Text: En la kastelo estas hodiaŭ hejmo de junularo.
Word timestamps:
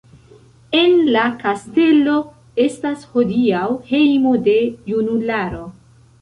En 0.77 0.95
la 1.15 1.25
kastelo 1.43 2.15
estas 2.63 3.05
hodiaŭ 3.11 3.61
hejmo 3.91 4.33
de 4.49 4.57
junularo. 4.95 5.63